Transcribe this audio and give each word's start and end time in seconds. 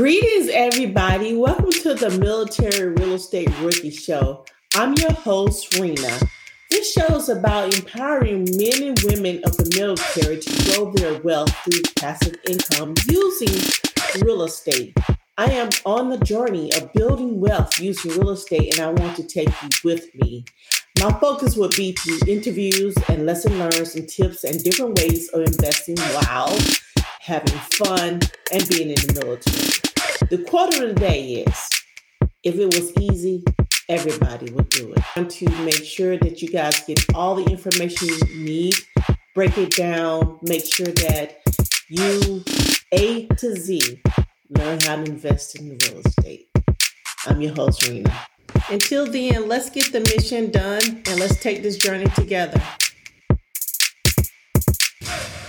Greetings, 0.00 0.48
everybody. 0.48 1.36
Welcome 1.36 1.72
to 1.72 1.92
the 1.92 2.08
Military 2.18 2.88
Real 2.88 3.12
Estate 3.12 3.50
Rookie 3.60 3.90
Show. 3.90 4.46
I'm 4.74 4.94
your 4.94 5.12
host, 5.12 5.78
Rena. 5.78 6.18
This 6.70 6.90
show 6.90 7.16
is 7.16 7.28
about 7.28 7.76
empowering 7.76 8.48
men 8.56 8.82
and 8.82 8.98
women 9.04 9.42
of 9.44 9.58
the 9.58 9.70
military 9.76 10.38
to 10.38 10.72
grow 10.72 10.90
their 10.92 11.20
wealth 11.20 11.54
through 11.64 11.82
passive 11.96 12.34
income 12.48 12.94
using 13.10 13.54
real 14.22 14.42
estate. 14.44 14.96
I 15.36 15.52
am 15.52 15.68
on 15.84 16.08
the 16.08 16.24
journey 16.24 16.72
of 16.72 16.90
building 16.94 17.38
wealth 17.38 17.78
using 17.78 18.12
real 18.12 18.30
estate, 18.30 18.78
and 18.78 18.86
I 18.86 19.02
want 19.02 19.16
to 19.16 19.22
take 19.22 19.50
you 19.62 19.68
with 19.84 20.14
me. 20.14 20.46
My 20.98 21.12
focus 21.20 21.56
will 21.56 21.68
be 21.76 21.92
through 21.92 22.20
interviews 22.26 22.94
and 23.10 23.26
lesson 23.26 23.58
learns 23.58 23.94
and 23.96 24.08
tips 24.08 24.44
and 24.44 24.64
different 24.64 24.96
ways 24.96 25.28
of 25.34 25.42
investing 25.42 25.98
while 25.98 26.56
having 27.20 27.58
fun 27.76 28.20
and 28.50 28.68
being 28.70 28.88
in 28.88 28.94
the 28.94 29.20
military. 29.22 29.79
The 30.30 30.38
quote 30.38 30.72
of 30.74 30.80
the 30.80 30.94
day 30.94 31.42
is 31.44 31.70
if 32.44 32.54
it 32.54 32.66
was 32.66 32.96
easy, 33.00 33.42
everybody 33.88 34.52
would 34.52 34.68
do 34.68 34.94
it. 34.96 35.28
To 35.28 35.50
make 35.64 35.82
sure 35.82 36.16
that 36.18 36.40
you 36.40 36.48
guys 36.48 36.84
get 36.84 37.04
all 37.16 37.34
the 37.34 37.50
information 37.50 38.10
you 38.28 38.44
need, 38.44 38.74
break 39.34 39.58
it 39.58 39.72
down, 39.72 40.38
make 40.42 40.64
sure 40.64 40.86
that 40.86 41.42
you 41.88 42.44
A 42.92 43.26
to 43.26 43.56
Z 43.56 44.00
learn 44.50 44.78
how 44.82 45.02
to 45.02 45.02
invest 45.02 45.58
in 45.58 45.70
real 45.70 46.00
estate. 46.06 46.48
I'm 47.26 47.40
your 47.40 47.52
host, 47.56 47.88
Rena. 47.88 48.16
Until 48.70 49.10
then, 49.10 49.48
let's 49.48 49.68
get 49.68 49.90
the 49.90 49.98
mission 50.14 50.52
done 50.52 51.02
and 51.06 51.18
let's 51.18 51.40
take 51.40 51.64
this 51.64 51.76
journey 51.76 52.06
together. 52.14 52.62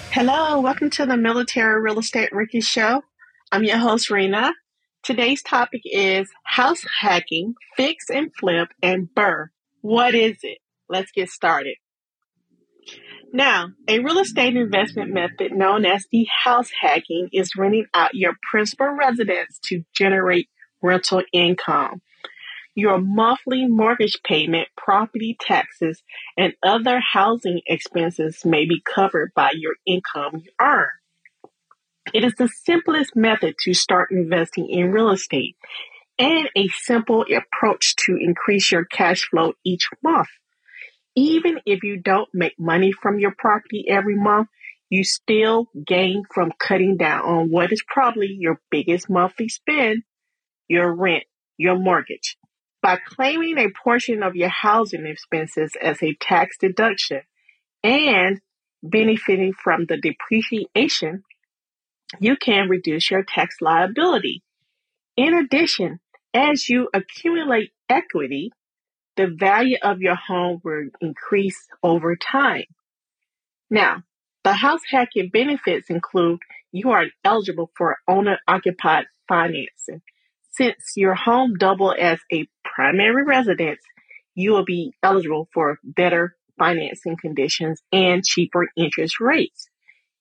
Hello, 0.09 0.59
welcome 0.59 0.89
to 0.89 1.05
the 1.05 1.17
Military 1.17 1.79
Real 1.79 1.99
Estate 1.99 2.31
Rookie 2.31 2.61
Show. 2.61 3.03
I'm 3.51 3.63
your 3.63 3.77
host, 3.77 4.09
Rena. 4.09 4.53
Today's 5.03 5.41
topic 5.41 5.81
is 5.85 6.29
house 6.43 6.83
hacking, 6.99 7.55
fix 7.75 8.11
and 8.11 8.31
flip, 8.39 8.69
and 8.83 9.09
BRRRR. 9.15 9.47
What 9.81 10.13
is 10.13 10.37
it? 10.43 10.59
Let's 10.89 11.11
get 11.11 11.29
started. 11.29 11.77
Now, 13.33 13.69
a 13.87 13.97
real 13.97 14.19
estate 14.19 14.55
investment 14.55 15.11
method 15.11 15.53
known 15.53 15.85
as 15.85 16.05
the 16.11 16.27
house 16.43 16.69
hacking 16.81 17.29
is 17.33 17.55
renting 17.55 17.87
out 17.95 18.13
your 18.13 18.33
principal 18.51 18.89
residence 18.89 19.57
to 19.65 19.83
generate 19.91 20.49
rental 20.83 21.23
income. 21.33 22.03
Your 22.75 22.99
monthly 22.99 23.65
mortgage 23.65 24.19
payment, 24.23 24.67
property 24.77 25.35
taxes, 25.41 26.03
and 26.37 26.53
other 26.61 26.99
housing 26.99 27.61
expenses 27.65 28.45
may 28.45 28.65
be 28.65 28.83
covered 28.85 29.31
by 29.35 29.51
your 29.55 29.73
income 29.87 30.43
you 30.45 30.51
earn. 30.61 30.89
It 32.13 32.23
is 32.23 32.33
the 32.37 32.49
simplest 32.65 33.15
method 33.15 33.55
to 33.61 33.73
start 33.73 34.11
investing 34.11 34.69
in 34.69 34.91
real 34.91 35.11
estate 35.11 35.55
and 36.17 36.49
a 36.55 36.67
simple 36.67 37.25
approach 37.35 37.95
to 38.05 38.17
increase 38.19 38.71
your 38.71 38.85
cash 38.85 39.29
flow 39.29 39.53
each 39.63 39.87
month. 40.03 40.27
Even 41.15 41.59
if 41.65 41.83
you 41.83 41.97
don't 41.97 42.29
make 42.33 42.59
money 42.59 42.91
from 42.91 43.19
your 43.19 43.33
property 43.37 43.85
every 43.87 44.15
month, 44.15 44.47
you 44.89 45.03
still 45.03 45.69
gain 45.85 46.23
from 46.33 46.51
cutting 46.59 46.97
down 46.97 47.21
on 47.21 47.49
what 47.49 47.71
is 47.71 47.83
probably 47.87 48.35
your 48.39 48.59
biggest 48.69 49.09
monthly 49.09 49.47
spend, 49.47 50.03
your 50.67 50.93
rent, 50.93 51.23
your 51.57 51.77
mortgage. 51.77 52.37
By 52.81 52.97
claiming 52.97 53.57
a 53.57 53.69
portion 53.83 54.23
of 54.23 54.35
your 54.35 54.49
housing 54.49 55.05
expenses 55.05 55.73
as 55.81 56.01
a 56.01 56.15
tax 56.19 56.57
deduction 56.59 57.21
and 57.83 58.41
benefiting 58.83 59.53
from 59.53 59.85
the 59.85 59.97
depreciation, 59.97 61.23
you 62.19 62.35
can 62.35 62.69
reduce 62.69 63.09
your 63.09 63.23
tax 63.23 63.55
liability. 63.61 64.43
In 65.17 65.33
addition, 65.33 65.99
as 66.33 66.69
you 66.69 66.89
accumulate 66.93 67.71
equity, 67.89 68.51
the 69.17 69.27
value 69.27 69.77
of 69.81 70.01
your 70.01 70.15
home 70.15 70.61
will 70.63 70.89
increase 71.01 71.67
over 71.83 72.15
time. 72.15 72.65
Now, 73.69 74.03
the 74.43 74.53
house 74.53 74.81
hacking 74.89 75.29
benefits 75.29 75.89
include 75.89 76.39
you 76.71 76.91
are 76.91 77.05
eligible 77.23 77.71
for 77.75 77.97
owner 78.07 78.39
occupied 78.47 79.05
financing. 79.27 80.01
Since 80.51 80.93
your 80.95 81.15
home 81.15 81.55
double 81.55 81.95
as 81.97 82.19
a 82.31 82.47
primary 82.63 83.23
residence, 83.23 83.81
you 84.35 84.51
will 84.51 84.65
be 84.65 84.93
eligible 85.03 85.47
for 85.53 85.79
better 85.83 86.35
financing 86.57 87.17
conditions 87.17 87.81
and 87.91 88.23
cheaper 88.23 88.67
interest 88.75 89.19
rates. 89.19 89.67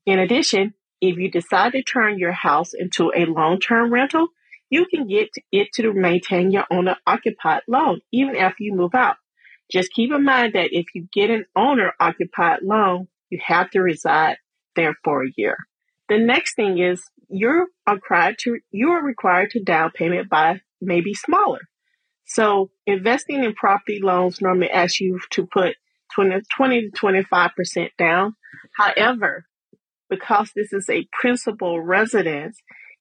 In 0.07 0.19
addition, 0.19 0.75
if 1.01 1.17
you 1.17 1.31
decide 1.31 1.73
to 1.73 1.83
turn 1.83 2.19
your 2.19 2.33
house 2.33 2.73
into 2.75 3.13
a 3.15 3.25
long-term 3.25 3.93
rental, 3.93 4.29
you 4.69 4.87
can 4.87 5.07
get 5.07 5.31
it 5.51 5.73
to 5.75 5.93
maintain 5.93 6.51
your 6.51 6.65
owner 6.71 6.97
occupied 7.07 7.63
loan 7.69 8.01
even 8.13 8.37
after 8.37 8.63
you 8.63 8.75
move 8.75 8.95
out. 8.95 9.17
Just 9.71 9.93
keep 9.93 10.13
in 10.13 10.25
mind 10.25 10.55
that 10.55 10.69
if 10.73 10.87
you 10.95 11.09
get 11.13 11.31
an 11.31 11.45
owner 11.57 11.93
occupied 12.01 12.61
loan, 12.63 13.09
you 13.31 13.39
have 13.45 13.71
to 13.71 13.81
reside 13.81 14.37
there 14.77 14.97
for 15.05 15.25
a 15.25 15.31
year. 15.37 15.57
The 16.09 16.19
next 16.19 16.55
thing 16.55 16.79
is 16.79 17.03
you're 17.29 17.67
required 17.89 18.39
to 18.41 18.59
you 18.73 18.91
are 18.91 19.03
required 19.03 19.51
to 19.51 19.63
down 19.63 19.93
payment 19.93 20.29
by 20.29 20.61
maybe 20.81 21.15
smaller. 21.15 21.61
So 22.25 22.71
investing 22.87 23.45
in 23.45 23.55
property 23.55 24.01
loans 24.03 24.41
normally 24.41 24.71
asks 24.71 25.01
you 25.01 25.21
to 25.31 25.47
put 25.47 25.77
20, 26.15 26.41
20 26.57 26.91
to 26.91 26.97
25% 26.97 27.91
down. 27.97 28.35
However, 28.77 29.47
because 30.11 30.51
this 30.55 30.73
is 30.73 30.91
a 30.91 31.09
principal 31.13 31.81
residence, 31.81 32.59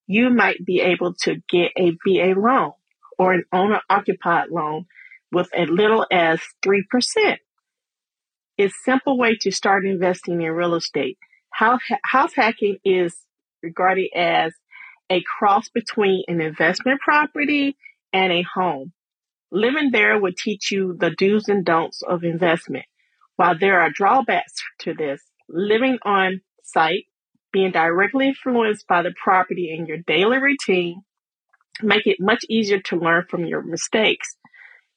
you 0.08 0.30
might 0.30 0.64
be 0.66 0.80
able 0.80 1.14
to 1.24 1.42
get 1.50 1.72
a 1.78 1.92
VA 2.06 2.40
loan 2.40 2.72
or 3.18 3.34
an 3.34 3.44
owner 3.52 3.82
occupied 3.90 4.50
loan 4.50 4.86
with 5.32 5.50
as 5.54 5.70
little 5.70 6.06
as 6.12 6.40
3%. 6.66 6.84
It's 8.58 8.74
a 8.74 8.84
simple 8.84 9.18
way 9.18 9.38
to 9.42 9.52
start 9.52 9.86
investing 9.86 10.42
in 10.42 10.52
real 10.52 10.76
estate. 10.76 11.18
House, 11.52 11.82
house 12.04 12.34
hacking 12.36 12.78
is 12.84 13.16
regarded 13.62 14.10
as 14.16 14.54
a 15.10 15.22
cross 15.24 15.70
between 15.70 16.24
an 16.28 16.42
investment 16.42 17.02
property 17.02 17.76
and 18.14 18.32
a 18.32 18.44
home. 18.54 18.94
Living 19.52 19.90
there 19.92 20.20
will 20.20 20.34
teach 20.38 20.72
you 20.72 20.96
the 21.00 21.10
do's 21.10 21.48
and 21.48 21.66
don'ts 21.66 22.02
of 22.02 22.24
investment. 22.24 22.86
While 23.36 23.58
there 23.58 23.80
are 23.80 23.90
drawbacks 23.90 24.54
to 24.80 24.94
this, 24.94 25.22
living 25.48 25.98
on 26.04 26.42
site, 26.72 27.06
being 27.52 27.72
directly 27.72 28.28
influenced 28.28 28.88
by 28.88 29.02
the 29.02 29.14
property 29.22 29.76
in 29.76 29.86
your 29.86 29.98
daily 29.98 30.38
routine, 30.38 31.02
make 31.82 32.06
it 32.06 32.18
much 32.20 32.46
easier 32.50 32.80
to 32.80 32.98
learn 32.98 33.26
from 33.30 33.46
your 33.46 33.62
mistakes. 33.62 34.36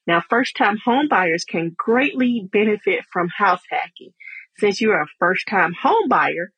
Now, 0.05 0.21
first 0.29 0.55
time 0.55 0.77
home 0.83 1.07
buyers 1.07 1.45
can 1.45 1.75
greatly 1.77 2.47
benefit 2.51 3.05
from 3.11 3.29
house 3.29 3.61
hacking. 3.69 4.13
Since 4.57 4.81
you 4.81 4.91
are 4.91 5.01
a 5.01 5.07
first 5.19 5.47
time 5.47 5.73
home 5.81 6.09
buyer, 6.09 6.51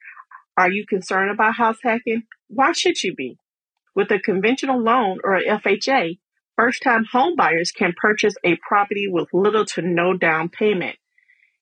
are 0.58 0.70
you 0.70 0.86
concerned 0.88 1.32
about 1.32 1.56
house 1.56 1.78
hacking? 1.84 2.24
Why 2.48 2.72
should 2.72 3.04
you 3.04 3.14
be? 3.14 3.38
With 3.94 4.12
a 4.12 4.20
conventional 4.20 4.82
loan 4.82 5.20
or 5.24 5.36
a 5.36 5.46
FHA, 5.46 6.20
first 6.56 6.82
time 6.82 7.06
home 7.12 7.36
buyers 7.36 7.72
can 7.72 7.94
purchase 7.96 8.36
a 8.44 8.58
property 8.68 9.08
with 9.08 9.30
little 9.34 9.66
to 9.66 9.82
no 9.82 10.14
down 10.18 10.50
payment. 10.50 10.98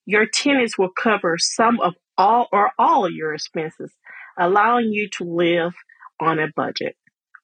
Your 0.05 0.25
tenants 0.25 0.77
will 0.77 0.89
cover 0.89 1.37
some 1.37 1.79
of 1.79 1.95
all 2.17 2.47
or 2.51 2.71
all 2.77 3.09
your 3.09 3.33
expenses, 3.33 3.91
allowing 4.37 4.91
you 4.91 5.09
to 5.17 5.23
live 5.23 5.73
on 6.19 6.39
a 6.39 6.47
budget. 6.55 6.95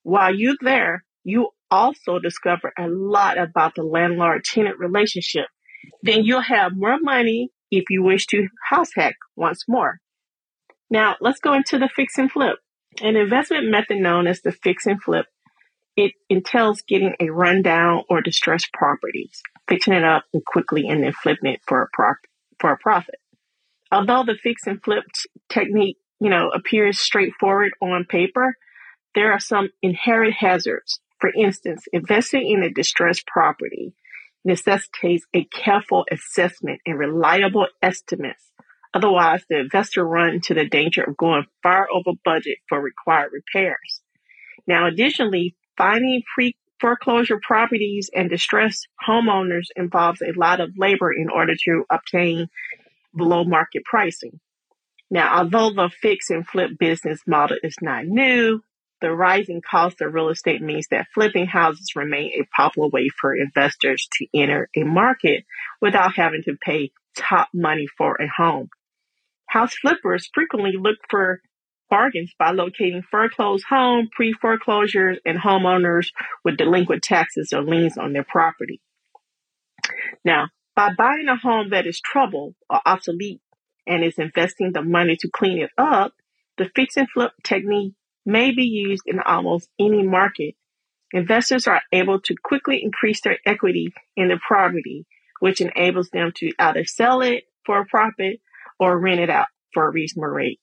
While 0.03 0.35
you're 0.35 0.55
there, 0.61 1.03
you 1.23 1.49
also 1.71 2.19
discover 2.19 2.73
a 2.77 2.87
lot 2.87 3.37
about 3.37 3.75
the 3.75 3.83
landlord 3.83 4.43
tenant 4.43 4.79
relationship. 4.79 5.45
Then 6.01 6.23
you'll 6.23 6.41
have 6.41 6.71
more 6.75 6.97
money 6.99 7.49
if 7.71 7.85
you 7.89 8.03
wish 8.03 8.25
to 8.27 8.47
house 8.69 8.89
hack 8.95 9.15
once 9.35 9.65
more. 9.67 9.99
Now 10.89 11.15
let's 11.21 11.39
go 11.39 11.53
into 11.53 11.77
the 11.77 11.89
fix 11.95 12.17
and 12.17 12.31
flip. 12.31 12.57
An 13.01 13.15
investment 13.15 13.69
method 13.69 13.97
known 13.97 14.27
as 14.27 14.41
the 14.41 14.51
fix 14.51 14.85
and 14.85 15.01
flip. 15.01 15.27
It 15.95 16.13
entails 16.29 16.81
getting 16.87 17.13
a 17.19 17.29
rundown 17.29 18.03
or 18.09 18.21
distressed 18.21 18.71
properties, 18.73 19.41
fixing 19.67 19.93
it 19.93 20.03
up 20.03 20.23
and 20.33 20.43
quickly 20.43 20.87
and 20.87 21.03
then 21.03 21.13
flipping 21.13 21.51
it 21.51 21.59
for 21.67 21.81
a 21.81 21.87
prop, 21.93 22.17
for 22.59 22.71
a 22.71 22.77
profit. 22.77 23.15
Although 23.91 24.23
the 24.25 24.37
fix 24.41 24.67
and 24.67 24.81
flip 24.83 25.03
technique, 25.49 25.97
you 26.19 26.29
know, 26.29 26.49
appears 26.49 26.99
straightforward 26.99 27.71
on 27.81 28.05
paper, 28.05 28.55
there 29.15 29.31
are 29.31 29.39
some 29.39 29.69
inherent 29.81 30.35
hazards. 30.35 30.99
For 31.19 31.31
instance, 31.35 31.85
investing 31.91 32.49
in 32.49 32.63
a 32.63 32.69
distressed 32.69 33.25
property 33.27 33.93
necessitates 34.45 35.25
a 35.33 35.45
careful 35.45 36.05
assessment 36.11 36.79
and 36.85 36.97
reliable 36.97 37.67
estimates. 37.81 38.51
Otherwise, 38.93 39.43
the 39.49 39.59
investor 39.59 40.05
runs 40.05 40.35
into 40.35 40.53
the 40.53 40.67
danger 40.67 41.03
of 41.03 41.17
going 41.17 41.45
far 41.61 41.87
over 41.93 42.11
budget 42.23 42.57
for 42.67 42.81
required 42.81 43.31
repairs. 43.33 44.01
Now, 44.65 44.87
additionally, 44.87 45.55
finding 45.77 46.23
pre 46.33 46.55
foreclosure 46.79 47.39
properties 47.41 48.09
and 48.15 48.29
distressed 48.29 48.87
homeowners 49.05 49.65
involves 49.75 50.21
a 50.21 50.37
lot 50.37 50.61
of 50.61 50.77
labor 50.77 51.11
in 51.11 51.29
order 51.29 51.53
to 51.65 51.83
obtain 51.89 52.47
below 53.15 53.43
market 53.43 53.83
pricing. 53.85 54.39
Now, 55.11 55.39
although 55.39 55.71
the 55.71 55.89
fix 55.89 56.29
and 56.29 56.47
flip 56.47 56.71
business 56.79 57.21
model 57.25 57.57
is 57.63 57.75
not 57.81 58.05
new, 58.05 58.61
the 59.01 59.11
rising 59.11 59.61
cost 59.61 60.01
of 60.01 60.13
real 60.13 60.29
estate 60.29 60.61
means 60.61 60.87
that 60.91 61.07
flipping 61.13 61.47
houses 61.47 61.93
remain 61.95 62.31
a 62.33 62.45
popular 62.55 62.89
way 62.89 63.09
for 63.19 63.33
investors 63.33 64.07
to 64.17 64.27
enter 64.33 64.69
a 64.75 64.83
market 64.83 65.45
without 65.81 66.15
having 66.15 66.43
to 66.43 66.57
pay 66.61 66.91
top 67.15 67.47
money 67.53 67.87
for 67.97 68.15
a 68.15 68.27
home. 68.27 68.69
House 69.47 69.73
flippers 69.75 70.29
frequently 70.33 70.73
look 70.77 70.97
for 71.09 71.41
bargains 71.89 72.31
by 72.37 72.51
locating 72.51 73.01
foreclosed 73.09 73.65
home, 73.67 74.09
pre-foreclosures, 74.15 75.17
and 75.25 75.39
homeowners 75.39 76.07
with 76.43 76.57
delinquent 76.57 77.01
taxes 77.01 77.51
or 77.51 77.63
liens 77.63 77.97
on 77.97 78.13
their 78.13 78.23
property. 78.23 78.79
Now, 80.23 80.49
by 80.79 80.93
buying 80.97 81.27
a 81.27 81.35
home 81.35 81.71
that 81.71 81.85
is 81.85 81.99
troubled 81.99 82.55
or 82.69 82.79
obsolete 82.85 83.41
and 83.85 84.01
is 84.01 84.17
investing 84.17 84.71
the 84.71 84.81
money 84.81 85.17
to 85.17 85.29
clean 85.29 85.57
it 85.57 85.71
up, 85.77 86.13
the 86.57 86.69
fix 86.73 86.95
and 86.95 87.09
flip 87.09 87.33
technique 87.43 87.95
may 88.25 88.51
be 88.51 88.63
used 88.63 89.03
in 89.05 89.19
almost 89.19 89.67
any 89.77 90.03
market. 90.03 90.55
Investors 91.11 91.67
are 91.67 91.81
able 91.91 92.21
to 92.21 92.35
quickly 92.41 92.81
increase 92.81 93.19
their 93.19 93.39
equity 93.45 93.91
in 94.15 94.29
the 94.29 94.39
property, 94.47 95.05
which 95.41 95.59
enables 95.59 96.11
them 96.11 96.31
to 96.37 96.49
either 96.57 96.85
sell 96.85 97.19
it 97.19 97.43
for 97.65 97.81
a 97.81 97.85
profit 97.85 98.39
or 98.79 98.97
rent 98.97 99.19
it 99.19 99.29
out 99.29 99.47
for 99.73 99.85
a 99.85 99.91
reasonable 99.91 100.29
rate. 100.29 100.61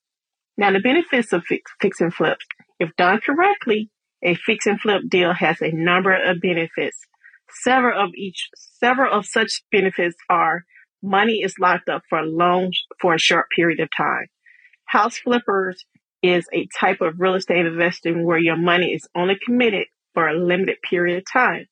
Now, 0.57 0.73
the 0.73 0.81
benefits 0.81 1.35
of 1.35 1.45
fix, 1.45 1.71
fix 1.79 2.01
and 2.01 2.15
flips, 2.15 2.47
if 2.81 2.89
done 2.97 3.21
correctly, 3.21 3.91
a 4.23 4.35
fix 4.35 4.65
and 4.65 4.81
flip 4.81 5.03
deal 5.11 5.35
has 5.35 5.61
a 5.61 5.73
number 5.73 6.15
of 6.15 6.41
benefits. 6.41 6.97
Several 7.63 8.03
of 8.03 8.15
each, 8.15 8.49
several 8.79 9.13
of 9.13 9.27
such 9.27 9.63
benefits 9.71 10.17
are 10.29 10.65
money 11.03 11.43
is 11.43 11.55
locked 11.59 11.89
up 11.89 12.03
for 12.09 12.19
a 12.19 12.27
long, 12.27 12.73
for 13.01 13.15
a 13.15 13.19
short 13.19 13.47
period 13.55 13.81
of 13.81 13.89
time. 13.97 14.27
House 14.87 15.19
flippers 15.19 15.85
is 16.23 16.47
a 16.53 16.69
type 16.79 17.01
of 17.01 17.15
real 17.19 17.35
estate 17.35 17.67
investing 17.67 18.25
where 18.25 18.39
your 18.39 18.57
money 18.57 18.93
is 18.93 19.09
only 19.15 19.37
committed 19.45 19.87
for 20.15 20.29
a 20.29 20.39
limited 20.39 20.77
period 20.89 21.19
of 21.19 21.25
time. 21.31 21.67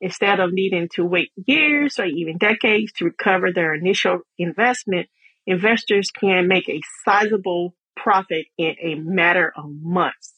Instead 0.00 0.38
of 0.38 0.52
needing 0.52 0.88
to 0.94 1.04
wait 1.04 1.30
years 1.46 1.98
or 1.98 2.04
even 2.04 2.38
decades 2.38 2.92
to 2.92 3.04
recover 3.04 3.52
their 3.52 3.74
initial 3.74 4.20
investment, 4.38 5.08
investors 5.46 6.10
can 6.10 6.46
make 6.46 6.68
a 6.68 6.80
sizable 7.04 7.74
profit 7.96 8.46
in 8.56 8.76
a 8.80 8.94
matter 8.94 9.52
of 9.56 9.64
months. 9.82 10.34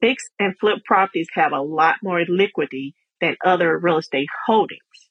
Fix 0.00 0.22
and 0.38 0.54
flip 0.60 0.84
properties 0.84 1.28
have 1.34 1.52
a 1.52 1.60
lot 1.60 1.96
more 2.02 2.22
liquidity 2.28 2.94
than 3.20 3.36
other 3.44 3.76
real 3.78 3.98
estate 3.98 4.28
holdings. 4.46 5.05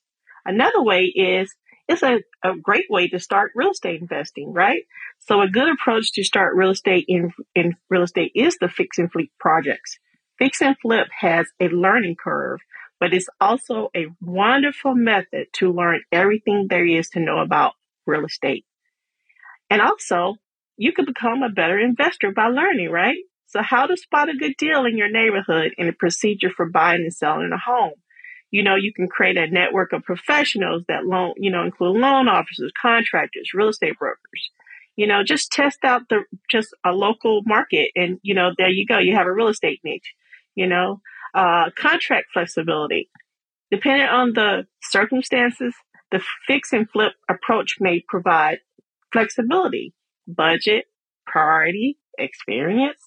Another 0.45 0.81
way 0.81 1.05
is 1.05 1.53
it's 1.87 2.03
a, 2.03 2.21
a 2.43 2.55
great 2.55 2.85
way 2.89 3.07
to 3.09 3.19
start 3.19 3.51
real 3.55 3.71
estate 3.71 4.01
investing, 4.01 4.53
right? 4.53 4.83
So 5.19 5.41
a 5.41 5.49
good 5.49 5.69
approach 5.69 6.11
to 6.13 6.23
start 6.23 6.55
real 6.55 6.71
estate 6.71 7.05
in, 7.07 7.31
in 7.53 7.75
real 7.89 8.03
estate 8.03 8.31
is 8.35 8.57
the 8.59 8.69
fix 8.69 8.97
and 8.97 9.11
flip 9.11 9.27
projects. 9.39 9.97
Fix 10.37 10.61
and 10.61 10.75
flip 10.81 11.07
has 11.17 11.47
a 11.59 11.67
learning 11.67 12.15
curve, 12.21 12.59
but 12.99 13.13
it's 13.13 13.29
also 13.39 13.89
a 13.95 14.07
wonderful 14.21 14.95
method 14.95 15.47
to 15.53 15.71
learn 15.71 16.01
everything 16.11 16.67
there 16.69 16.85
is 16.85 17.09
to 17.09 17.19
know 17.19 17.39
about 17.39 17.73
real 18.05 18.25
estate. 18.25 18.65
And 19.69 19.81
also, 19.81 20.35
you 20.77 20.91
can 20.91 21.05
become 21.05 21.43
a 21.43 21.49
better 21.49 21.79
investor 21.79 22.31
by 22.31 22.47
learning, 22.47 22.89
right? 22.89 23.17
So 23.47 23.61
how 23.61 23.85
to 23.85 23.95
spot 23.95 24.29
a 24.29 24.35
good 24.35 24.55
deal 24.57 24.85
in 24.85 24.97
your 24.97 25.09
neighborhood 25.09 25.71
and 25.77 25.87
a 25.87 25.93
procedure 25.93 26.49
for 26.49 26.69
buying 26.69 27.01
and 27.01 27.13
selling 27.13 27.51
a 27.53 27.57
home 27.57 27.93
you 28.51 28.63
know, 28.63 28.75
you 28.75 28.93
can 28.93 29.07
create 29.07 29.37
a 29.37 29.47
network 29.47 29.93
of 29.93 30.03
professionals 30.03 30.83
that 30.87 31.05
loan, 31.05 31.33
you 31.37 31.51
know, 31.51 31.63
include 31.63 31.97
loan 31.97 32.27
officers, 32.27 32.71
contractors, 32.79 33.51
real 33.53 33.69
estate 33.69 33.97
brokers. 33.99 34.51
You 34.95 35.07
know, 35.07 35.23
just 35.23 35.51
test 35.51 35.79
out 35.83 36.03
the 36.09 36.23
just 36.49 36.69
a 36.85 36.91
local 36.91 37.41
market, 37.45 37.91
and 37.95 38.17
you 38.21 38.33
know, 38.33 38.51
there 38.57 38.69
you 38.69 38.85
go. 38.85 38.97
You 38.97 39.15
have 39.15 39.27
a 39.27 39.33
real 39.33 39.49
estate 39.49 39.81
niche. 39.83 40.13
You 40.55 40.67
know, 40.67 41.01
uh, 41.33 41.69
contract 41.77 42.27
flexibility. 42.33 43.09
Depending 43.71 44.07
on 44.07 44.33
the 44.33 44.67
circumstances, 44.81 45.73
the 46.11 46.21
fix 46.47 46.71
and 46.71 46.89
flip 46.89 47.13
approach 47.29 47.75
may 47.79 48.05
provide 48.07 48.59
flexibility, 49.11 49.93
budget, 50.27 50.85
priority, 51.25 51.97
experience. 52.17 52.99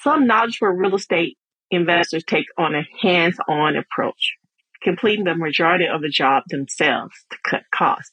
Some 0.00 0.26
knowledge 0.28 0.58
for 0.58 0.72
real 0.72 0.94
estate 0.94 1.37
investors 1.70 2.24
take 2.24 2.46
on 2.56 2.74
a 2.74 2.86
hands-on 3.02 3.76
approach, 3.76 4.34
completing 4.82 5.24
the 5.24 5.34
majority 5.34 5.86
of 5.86 6.02
the 6.02 6.08
job 6.08 6.44
themselves 6.48 7.14
to 7.30 7.38
cut 7.48 7.62
costs. 7.74 8.12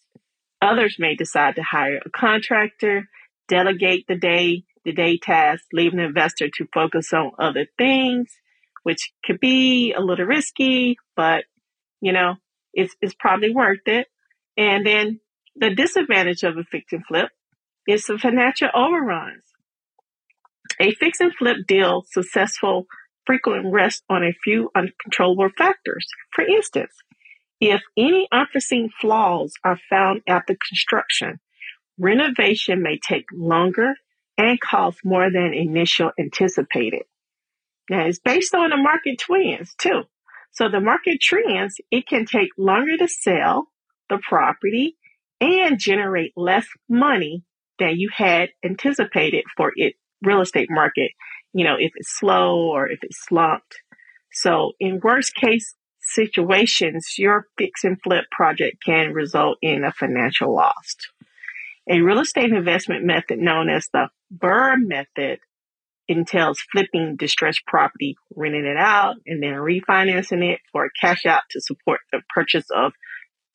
Others 0.62 0.96
may 1.00 1.16
decide 1.16 1.56
to 1.56 1.63
hire 1.63 2.00
a 2.06 2.10
contractor, 2.10 3.07
delegate 3.48 4.06
the 4.07 4.16
day 4.16 4.63
the 4.84 4.94
day 4.94 5.18
tasks, 5.18 5.66
leaving 5.74 5.98
the 5.98 6.06
investor 6.06 6.48
to 6.48 6.68
focus 6.72 7.12
on 7.12 7.31
other 7.40 7.66
things, 7.78 8.30
which 8.84 9.12
could 9.25 9.40
be 9.40 9.94
a 9.94 10.00
little 10.00 10.25
risky, 10.25 10.96
but 11.16 11.44
you 12.02 12.13
know, 12.13 12.36
it's 12.74 12.96
it's 13.02 13.16
probably 13.16 13.54
worth 13.54 13.88
it. 13.88 14.07
And 14.57 14.86
then 14.86 15.19
the 15.56 15.74
disadvantage 15.74 16.44
of 16.44 16.57
a 16.57 16.63
fix 16.63 16.94
and 16.94 17.06
flip 17.06 17.30
is 17.88 18.06
the 18.06 18.18
financial 18.18 18.69
overruns. 18.74 19.44
A 20.80 20.92
fix 20.92 21.19
and 21.19 21.34
flip 21.34 21.57
deal 21.68 22.04
successful 22.12 22.86
frequently 23.25 23.72
rests 23.72 24.04
on 24.10 24.24
a 24.24 24.33
few 24.44 24.69
uncontrollable 24.75 25.50
factors. 25.57 26.07
For 26.31 26.44
instance, 26.45 26.94
if 27.60 27.81
any 27.98 28.27
unforeseen 28.31 28.89
flaws 29.00 29.54
are 29.63 29.80
found 29.89 30.22
after 30.27 30.56
construction, 30.69 31.39
renovation 31.98 32.81
may 32.81 33.00
take 33.00 33.25
longer 33.33 33.95
and 34.38 34.60
cost 34.60 35.00
more 35.04 35.31
than 35.31 35.54
initial 35.54 36.12
anticipated. 36.19 37.04
Now 37.89 38.06
it's 38.06 38.19
based 38.19 38.54
on 38.54 38.72
the 38.72 38.77
market 38.77 39.19
trends 39.19 39.74
too. 39.78 40.04
So 40.51 40.69
the 40.69 40.80
market 40.80 41.21
trends, 41.21 41.78
it 41.92 42.07
can 42.07 42.25
take 42.25 42.50
longer 42.57 42.98
to 42.98 43.07
sell 43.07 43.68
the 44.10 44.18
property 44.18 44.98
and 45.39 45.80
generate 45.80 46.33
less 46.36 46.68
money 46.89 47.44
than 47.80 47.98
you 47.98 48.10
had 48.13 48.50
anticipated 48.63 49.44
for 49.56 49.71
it 49.75 49.95
real 50.24 50.42
estate 50.42 50.69
market 50.71 51.12
you 51.56 51.63
know, 51.63 51.78
if 51.80 51.94
it's 51.96 52.19
slow 52.19 52.68
or 52.68 52.86
if 52.86 53.00
it's 53.02 53.25
slumped. 53.25 53.75
So 54.34 54.74
in 54.78 55.00
worst 55.02 55.34
case 55.36 55.74
situations, 56.02 57.16
your 57.18 57.48
fix 57.57 57.86
and 57.86 57.98
flip 58.04 58.25
project 58.30 58.84
can 58.86 59.13
result 59.13 59.57
in 59.62 59.86
a 59.86 59.94
financial 59.94 60.54
loss. 60.54 60.98
A 61.90 62.02
real 62.02 62.19
estate 62.19 62.52
investment 62.52 63.06
method 63.06 63.40
known 63.40 63.69
as 63.69 63.88
the 63.94 64.10
BRRRR 64.38 64.80
method 64.80 65.40
entails 66.10 66.60
flipping 66.74 67.16
distressed 67.16 67.62
property, 67.66 68.18
renting 68.36 68.66
it 68.66 68.78
out, 68.78 69.16
and 69.25 69.42
then 69.42 69.54
refinancing 69.54 70.44
it 70.44 70.59
for 70.74 70.85
a 70.85 70.90
cash 71.00 71.26
out 71.26 71.44
to 71.52 71.62
support 71.62 72.02
the 72.12 72.19
purchase 72.33 72.68
of 72.76 72.92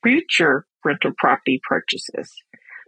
future 0.02 0.64
rental 0.82 1.12
property 1.18 1.60
purchases. 1.68 2.32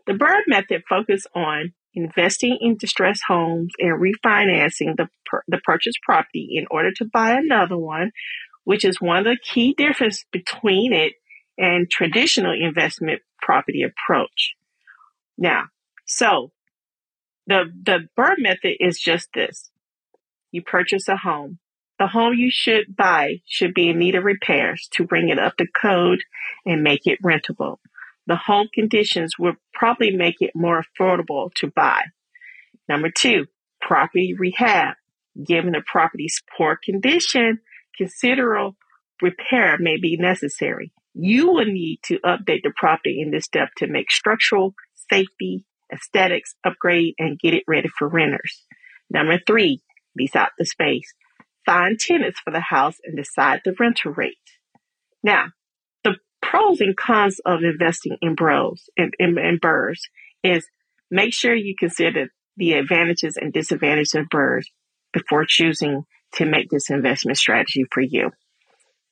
The 0.07 0.15
BRRRR 0.15 0.41
method 0.47 0.85
focuses 0.89 1.27
on 1.35 1.75
investing 1.95 2.59
in 2.61 2.77
distressed 2.77 3.23
homes 3.27 3.73
and 3.79 4.01
refinancing 4.01 4.97
the, 4.97 5.09
the 5.49 5.59
purchased 5.59 5.99
property 6.03 6.51
in 6.53 6.67
order 6.71 6.91
to 6.97 7.05
buy 7.05 7.33
another 7.33 7.77
one, 7.77 8.13
which 8.65 8.85
is 8.85 9.01
one 9.01 9.19
of 9.19 9.25
the 9.25 9.39
key 9.43 9.75
differences 9.77 10.25
between 10.33 10.93
it 10.93 11.15
and 11.59 11.91
traditional 11.91 12.53
investment 12.53 13.21
property 13.41 13.83
approach. 13.83 14.55
Now, 15.37 15.65
so 16.07 16.53
the, 17.47 17.65
the 17.85 18.09
BRRRR 18.17 18.35
method 18.39 18.77
is 18.81 18.99
just 18.99 19.29
this. 19.35 19.71
You 20.51 20.63
purchase 20.63 21.09
a 21.09 21.17
home. 21.17 21.59
The 21.99 22.07
home 22.09 22.35
you 22.35 22.51
should 22.51 22.97
buy 22.97 23.43
should 23.47 23.75
be 23.75 23.89
in 23.89 23.99
need 23.99 24.15
of 24.15 24.25
repairs 24.25 24.89
to 24.93 25.05
bring 25.05 25.29
it 25.29 25.39
up 25.39 25.57
to 25.59 25.67
code 25.67 26.23
and 26.65 26.83
make 26.83 27.07
it 27.07 27.23
rentable 27.23 27.79
the 28.27 28.37
home 28.37 28.69
conditions 28.73 29.39
will 29.39 29.55
probably 29.75 30.15
make 30.15 30.37
it 30.41 30.53
more 30.55 30.83
affordable 30.83 31.53
to 31.55 31.71
buy. 31.75 32.03
Number 32.89 33.11
two, 33.11 33.47
property 33.81 34.35
rehab. 34.39 34.95
Given 35.45 35.73
the 35.73 35.83
property's 35.87 36.43
poor 36.57 36.79
condition, 36.83 37.61
considerable 37.97 38.77
repair 39.23 39.79
may 39.79 39.99
be 39.99 40.17
necessary. 40.17 40.93
You 41.15 41.53
will 41.53 41.65
need 41.65 42.01
to 42.05 42.19
update 42.21 42.63
the 42.65 42.73
property 42.77 43.21
in 43.21 43.31
this 43.31 43.45
step 43.45 43.71
to 43.79 43.87
make 43.87 44.11
structural, 44.11 44.75
safety, 45.11 45.65
aesthetics 45.93 46.55
upgrade 46.65 47.15
and 47.19 47.39
get 47.39 47.55
it 47.55 47.65
ready 47.67 47.89
for 47.99 48.09
renters. 48.09 48.67
Number 49.11 49.39
three, 49.47 49.83
lease 50.17 50.37
out 50.37 50.51
the 50.59 50.65
space. 50.65 51.15
Find 51.67 51.99
tenants 51.99 52.41
for 52.41 52.51
the 52.51 52.61
house 52.61 52.97
and 53.05 53.17
decide 53.17 53.61
the 53.65 53.75
rental 53.79 54.13
rate. 54.13 54.37
Now, 55.23 55.49
pros 56.53 56.83
and 56.83 56.95
cons 56.95 57.41
of 57.47 57.65
investing 57.65 58.19
in 58.21 58.35
bros 58.35 58.91
and 58.99 59.15
in, 59.19 59.39
in, 59.39 59.45
in 59.45 59.59
BRRRRs 59.59 60.01
is 60.45 60.67
make 61.11 61.33
sure 61.33 61.55
you 61.55 61.75
consider 61.79 62.29
the 62.59 62.75
advantages 62.75 63.39
and 63.41 63.55
disadvantages 63.55 64.15
of 64.15 64.29
birds 64.29 64.71
before 65.15 65.47
choosing 65.49 66.05
to 66.35 66.45
make 66.45 66.69
this 66.69 66.91
investment 66.91 67.39
strategy 67.39 67.87
for 67.91 68.03
you. 68.03 68.33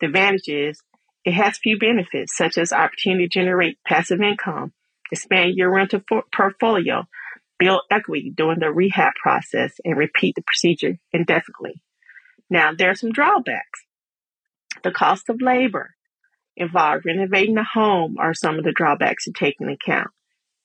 The 0.00 0.06
advantage 0.08 0.48
is 0.48 0.82
it 1.24 1.32
has 1.32 1.56
few 1.56 1.78
benefits 1.78 2.36
such 2.36 2.58
as 2.58 2.74
opportunity 2.74 3.26
to 3.26 3.40
generate 3.40 3.78
passive 3.86 4.20
income, 4.20 4.74
expand 5.10 5.54
your 5.54 5.72
rental 5.74 6.02
for- 6.06 6.24
portfolio, 6.34 7.06
build 7.58 7.80
equity 7.90 8.32
during 8.36 8.60
the 8.60 8.70
rehab 8.70 9.14
process, 9.14 9.72
and 9.82 9.96
repeat 9.96 10.34
the 10.34 10.42
procedure 10.42 10.98
indefinitely. 11.10 11.80
Now, 12.50 12.74
there 12.74 12.90
are 12.90 12.94
some 12.94 13.12
drawbacks. 13.12 13.86
The 14.82 14.90
cost 14.90 15.30
of 15.30 15.40
labor 15.40 15.94
involved 16.56 17.06
renovating 17.06 17.54
the 17.54 17.66
home 17.74 18.16
are 18.18 18.34
some 18.34 18.58
of 18.58 18.64
the 18.64 18.72
drawbacks 18.72 19.24
to 19.24 19.32
take 19.32 19.56
into 19.60 19.74
account. 19.74 20.08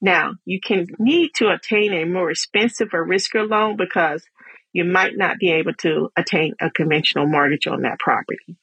Now, 0.01 0.34
you 0.46 0.60
can 0.60 0.88
need 1.00 1.32
to 1.36 1.48
obtain 1.48 1.94
a 1.94 2.06
more 2.06 2.30
expensive 2.30 2.89
or 2.94 3.08
riskier 3.08 3.50
loan 3.50 3.77
because 3.77 4.24
you 4.74 4.84
might 4.84 5.15
not 5.15 5.38
be 5.39 5.51
able 5.51 5.74
to 5.80 6.10
attain 6.18 6.54
a 6.60 6.70
conventional 6.70 7.27
mortgage 7.27 7.65
on 7.65 7.84
that 7.84 8.00
property. 8.00 8.58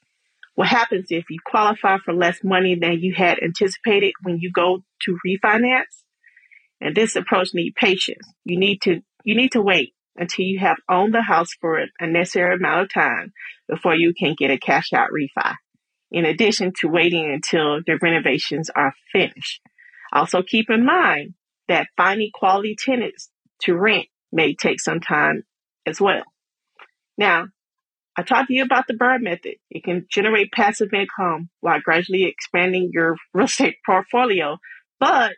What 0.55 0.69
happens 0.69 1.07
if 1.09 1.25
you 1.31 1.39
qualify 1.45 1.99
for 2.05 2.13
less 2.13 2.45
money 2.45 2.75
than 2.75 3.01
you 3.01 3.15
had 3.15 3.39
anticipated 3.43 4.13
when 4.23 4.39
you 4.39 4.53
go 4.53 4.85
to 5.03 5.19
refinance? 5.27 6.03
And 6.81 6.95
this 6.95 7.17
approach 7.17 7.51
needs 7.55 7.75
patience. 7.77 8.27
You 8.45 8.59
need 8.59 8.83
to 8.83 9.01
you 9.25 9.35
need 9.37 9.53
to 9.53 9.63
wait 9.63 9.95
until 10.17 10.45
you 10.45 10.59
have 10.59 10.77
owned 10.89 11.15
the 11.15 11.23
house 11.23 11.55
for 11.61 11.81
a 11.99 12.07
necessary 12.07 12.57
amount 12.57 12.83
of 12.83 12.93
time 12.93 13.33
before 13.69 13.95
you 13.95 14.13
can 14.13 14.35
get 14.37 14.51
a 14.51 14.59
cash 14.59 14.93
out 14.93 15.09
refi. 15.11 15.55
In 16.13 16.25
addition 16.27 16.73
to 16.81 16.89
waiting 16.89 17.33
until 17.33 17.81
the 17.87 17.99
renovations 18.01 18.71
are 18.75 18.95
finished. 19.13 19.63
Also 20.13 20.43
keep 20.43 20.69
in 20.69 20.85
mind 20.85 21.35
that 21.69 21.89
finding 21.97 22.31
quality 22.33 22.77
tenants 22.79 23.31
to 23.63 23.75
rent 23.75 24.07
may 24.31 24.55
take 24.55 24.81
some 24.81 25.01
time 25.01 25.45
as 25.87 26.01
well. 26.01 26.23
Now, 27.17 27.47
I 28.17 28.23
talked 28.23 28.49
to 28.49 28.55
you 28.55 28.63
about 28.63 28.87
the 28.87 28.95
BRRRR 28.95 29.23
method. 29.23 29.55
It 29.71 29.85
can 29.85 30.07
generate 30.11 30.53
passive 30.53 30.93
income 30.93 31.49
while 31.61 31.81
gradually 31.81 32.25
expanding 32.25 32.91
your 32.93 33.17
real 33.35 33.47
estate 33.47 33.77
portfolio. 33.87 34.59
But 35.01 35.33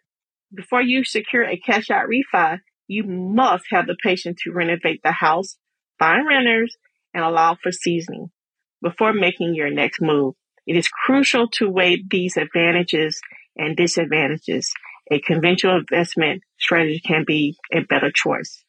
before 0.53 0.83
you 0.83 1.05
secure 1.05 1.45
a 1.45 1.57
cash 1.57 1.91
out 1.91 2.09
refi, 2.09 2.59
you 2.89 3.05
must 3.05 3.65
have 3.71 3.87
the 3.87 3.97
patience 4.03 4.41
to 4.43 4.53
renovate 4.53 5.01
the 5.03 5.13
house, 5.13 5.57
find 5.99 6.27
renters, 6.27 6.77
and 7.15 7.25
allow 7.25 7.57
for 7.63 7.71
seasoning 7.73 8.31
before 8.83 9.13
making 9.13 9.55
your 9.55 9.71
next 9.71 10.01
move. 10.03 10.35
It 10.67 10.77
is 10.77 10.89
crucial 10.89 11.49
to 11.55 11.69
weigh 11.69 12.03
these 12.09 12.37
advantages 12.37 13.21
and 13.57 13.77
disadvantages. 13.77 14.73
A 15.11 15.21
conventional 15.21 15.79
investment 15.79 16.43
strategy 16.59 17.01
can 17.05 17.25
be 17.27 17.57
a 17.73 17.81
better 17.81 18.11
choice. 18.15 18.65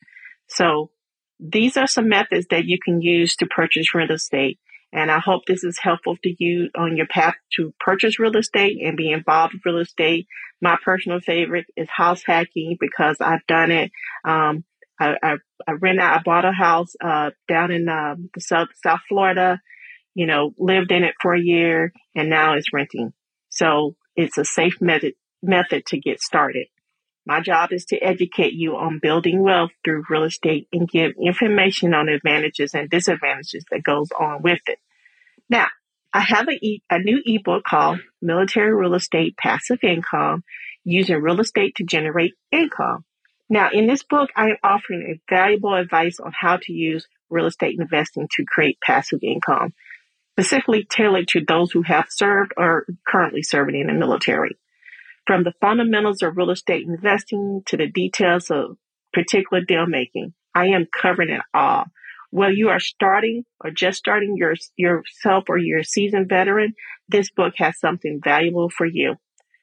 So 0.48 0.92
these 1.40 1.78
are 1.78 1.88
some 1.88 2.10
methods 2.10 2.48
that 2.50 2.66
you 2.66 2.78
can 2.84 3.02
use 3.02 3.36
to 3.38 3.46
purchase 3.46 3.94
real 3.94 4.12
estate. 4.12 4.60
And 4.94 5.12
I 5.12 5.20
hope 5.20 5.44
this 5.46 5.64
is 5.64 5.78
helpful 5.78 6.16
to 6.24 6.36
you 6.40 6.70
on 6.78 6.96
your 6.96 7.08
path 7.08 7.36
to 7.58 7.74
purchase 7.80 8.20
real 8.20 8.38
estate 8.38 8.78
and 8.82 8.96
be 8.96 9.12
involved 9.12 9.54
with 9.54 9.66
real 9.66 9.80
estate. 9.80 10.28
My 10.62 10.78
personal 10.84 11.20
favorite 11.20 11.66
is 11.76 11.90
house 11.90 12.22
hacking 12.26 12.78
because 12.80 13.18
I've 13.20 13.46
done 13.48 13.72
it. 13.72 13.92
Um, 14.24 14.64
I, 14.98 15.16
I, 15.22 15.34
I 15.68 15.72
rent 15.74 16.00
out, 16.00 16.20
I 16.20 16.22
bought 16.24 16.46
a 16.46 16.54
house, 16.54 16.94
uh, 17.04 17.32
down 17.50 17.72
in, 17.72 17.90
um, 17.90 18.30
the 18.34 18.40
South, 18.40 18.70
South 18.82 19.02
Florida, 19.10 19.60
you 20.16 20.26
know, 20.26 20.54
lived 20.58 20.92
in 20.92 21.04
it 21.04 21.14
for 21.22 21.36
a 21.36 21.42
year 21.42 21.94
and 22.16 22.30
now 22.30 22.54
it's 22.56 22.74
renting. 22.74 23.14
So 23.50 23.96
it's 24.16 24.38
a 24.38 24.46
safe 24.46 24.82
method, 24.82 25.14
method 25.44 25.86
to 25.88 26.00
get 26.00 26.22
started. 26.22 26.68
My 27.28 27.42
job 27.42 27.72
is 27.72 27.86
to 27.86 27.98
educate 27.98 28.54
you 28.54 28.76
on 28.76 29.00
building 29.00 29.42
wealth 29.42 29.72
through 29.84 30.04
real 30.10 30.24
estate 30.24 30.68
and 30.72 30.88
give 30.88 31.14
information 31.22 31.94
on 31.94 32.08
advantages 32.08 32.74
and 32.74 32.90
disadvantages 32.90 33.66
that 33.72 33.84
goes 33.84 34.10
on 34.18 34.42
with 34.42 34.60
it. 34.68 34.80
Now, 35.50 35.68
I 36.14 36.22
have 36.22 36.48
a, 36.48 36.54
e- 36.54 36.84
a 36.90 37.00
new 37.00 37.22
ebook 37.26 37.64
called 37.66 38.00
Military 38.22 38.74
Real 38.74 38.94
Estate 38.94 39.36
Passive 39.38 39.80
Income 39.84 40.44
using 40.84 41.18
real 41.18 41.42
estate 41.42 41.76
to 41.76 41.84
generate 41.84 42.36
income. 42.52 43.04
Now, 43.50 43.70
in 43.72 43.88
this 43.88 44.04
book, 44.04 44.30
I 44.36 44.50
am 44.50 44.58
offering 44.64 45.20
valuable 45.30 45.74
advice 45.74 46.20
on 46.20 46.32
how 46.32 46.58
to 46.62 46.72
use 46.72 47.08
real 47.30 47.48
estate 47.48 47.76
investing 47.80 48.28
to 48.38 48.46
create 48.46 48.80
passive 48.82 49.20
income, 49.24 49.74
specifically 50.36 50.86
tailored 50.90 51.30
to 51.30 51.40
those 51.46 51.72
who 51.72 51.82
have 51.82 52.08
served 52.10 52.52
or 52.58 52.86
currently 53.08 53.42
serving 53.42 53.80
in 53.80 53.88
the 53.88 53.94
military. 53.94 54.58
From 55.26 55.44
the 55.44 55.54
fundamentals 55.62 56.22
of 56.22 56.36
real 56.36 56.52
estate 56.52 56.86
investing 56.86 57.64
to 57.68 57.78
the 57.78 57.88
details 57.88 58.52
of 58.52 58.78
particular 59.14 59.64
deal 59.64 59.86
making, 59.88 60.34
I 60.54 60.68
am 60.68 60.88
covering 60.92 61.30
it 61.30 61.42
all. 61.54 61.86
Whether 62.32 62.52
you 62.52 62.68
are 62.68 62.82
starting 62.82 63.46
or 63.64 63.72
just 63.72 63.98
starting 63.98 64.36
your, 64.36 64.56
yourself 64.76 65.46
or 65.48 65.58
you're 65.58 65.80
a 65.80 65.86
seasoned 65.86 66.28
veteran, 66.28 66.74
this 67.08 67.32
book 67.32 67.54
has 67.58 67.80
something 67.80 68.20
valuable 68.22 68.70
for 68.70 68.86
you. 68.86 69.16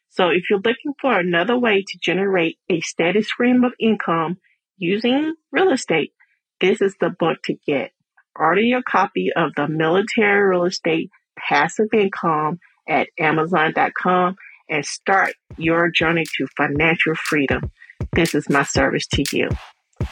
So 0.08 0.28
if 0.28 0.48
you're 0.48 0.58
looking 0.58 0.94
for 0.98 1.18
another 1.18 1.58
way 1.58 1.84
to 1.86 1.98
generate 2.00 2.58
a 2.70 2.80
steady 2.80 3.22
stream 3.22 3.62
of 3.64 3.74
income 3.78 4.38
using 4.78 5.34
real 5.50 5.70
estate, 5.70 6.12
this 6.60 6.80
is 6.80 6.94
the 6.98 7.10
book 7.10 7.38
to 7.44 7.56
get. 7.66 7.92
Order 8.36 8.62
your 8.62 8.82
copy 8.82 9.30
of 9.34 9.52
the 9.56 9.68
Military 9.68 10.48
Real 10.48 10.64
Estate 10.64 11.10
Passive 11.38 11.88
Income 11.92 12.60
at 12.88 13.08
Amazon.com 13.18 14.36
and 14.68 14.84
start 14.84 15.34
your 15.56 15.90
journey 15.90 16.24
to 16.36 16.46
financial 16.56 17.14
freedom. 17.14 17.70
This 18.12 18.34
is 18.34 18.48
my 18.48 18.62
service 18.62 19.06
to 19.08 19.24
you. 19.32 19.48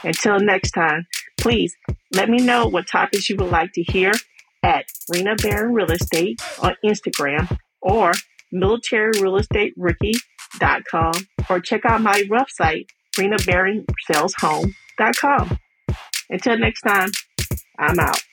Until 0.04 0.38
next 0.38 0.72
time, 0.72 1.06
please 1.38 1.74
let 2.14 2.28
me 2.28 2.36
know 2.38 2.66
what 2.66 2.86
topics 2.86 3.30
you 3.30 3.36
would 3.36 3.50
like 3.50 3.72
to 3.72 3.82
hear 3.82 4.12
at 4.62 4.84
Rena 5.08 5.34
Barron 5.36 5.72
Real 5.72 5.90
Estate 5.90 6.42
on 6.62 6.76
Instagram 6.84 7.58
or 7.80 8.12
militaryrealestaterookie.com 8.52 11.12
or 11.48 11.60
check 11.60 11.86
out 11.86 12.02
my 12.02 12.22
website, 12.24 12.88
renabarronsaleshome.com. 13.16 15.58
Until 16.28 16.58
next 16.58 16.82
time, 16.82 17.08
I'm 17.80 17.98
out. 17.98 18.29